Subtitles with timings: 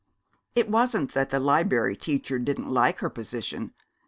[0.55, 3.75] It wasn't that the Liberry Teacher didn't like her position.